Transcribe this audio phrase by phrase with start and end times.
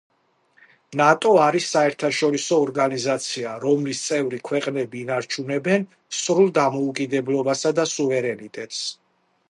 [1.01, 5.87] ნატო არის საერთაშორისო ორგანიზაცია, რომლის წევრი ქვეყნები ინარჩუნებენ
[6.21, 8.85] სრულ დამოუკიდებლობასა და სუვერენიტეტს.